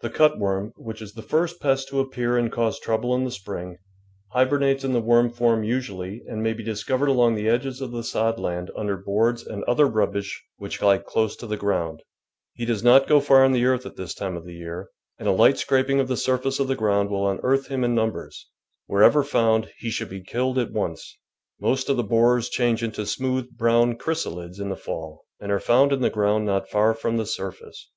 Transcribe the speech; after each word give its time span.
The 0.00 0.10
cut 0.10 0.36
worm, 0.36 0.72
which 0.76 1.00
is 1.00 1.12
the 1.12 1.22
first 1.22 1.60
pest 1.60 1.86
to 1.90 2.00
ap 2.00 2.10
pear 2.10 2.36
and 2.36 2.50
cause 2.50 2.80
trouble 2.80 3.14
in 3.14 3.22
the 3.22 3.30
spring, 3.30 3.78
hibernates 4.32 4.82
in 4.82 4.92
the 4.92 5.00
worm 5.00 5.30
form 5.30 5.62
usually 5.62 6.24
and 6.26 6.42
may 6.42 6.52
be 6.54 6.64
discovered 6.64 7.06
along 7.08 7.36
the 7.36 7.48
edges 7.48 7.80
of 7.80 7.92
the 7.92 8.02
sod 8.02 8.36
land 8.40 8.72
under 8.74 8.96
boards 8.96 9.42
and 9.42 9.62
[249 9.66 9.68
J 9.68 9.68
THE 9.68 9.86
VEGETABLE 9.86 9.92
GARDEN 9.92 9.94
other 9.94 9.94
rubbish 10.00 10.44
which 10.56 10.78
he 10.78 11.10
close 11.12 11.36
to 11.36 11.46
the 11.46 11.56
ground; 11.56 12.02
he 12.54 12.64
does 12.64 12.82
not 12.82 13.06
go 13.06 13.20
far 13.20 13.44
in 13.44 13.52
the 13.52 13.64
earth 13.64 13.86
at 13.86 13.94
this 13.94 14.12
time 14.12 14.36
of 14.36 14.48
year, 14.48 14.90
and 15.20 15.28
a 15.28 15.32
hght 15.32 15.56
scraping 15.58 16.00
of 16.00 16.08
the 16.08 16.16
surface 16.16 16.58
of 16.58 16.66
the 16.66 16.74
ground 16.74 17.08
will 17.08 17.30
unearth 17.30 17.68
him 17.68 17.84
in 17.84 17.94
numbers; 17.94 18.48
wherever 18.88 19.22
found, 19.22 19.70
he 19.78 19.90
should 19.90 20.08
be 20.10 20.20
killed 20.20 20.58
at 20.58 20.72
once. 20.72 21.16
IMost 21.62 21.88
of 21.88 21.96
the 21.96 22.02
borers 22.02 22.48
change 22.48 22.82
into 22.82 23.06
smooth, 23.06 23.56
brown 23.56 23.94
chrysalids 23.96 24.58
in 24.58 24.68
the 24.68 24.74
fall, 24.76 25.26
and 25.38 25.52
are 25.52 25.60
found 25.60 25.92
in 25.92 26.00
the 26.00 26.10
ground 26.10 26.44
not 26.44 26.68
far 26.68 26.92
from 26.92 27.18
the 27.18 27.24
surface. 27.24 27.88